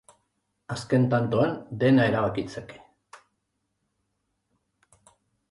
[0.75, 1.53] Azken tantoan
[1.83, 2.81] dena erabakitzeke.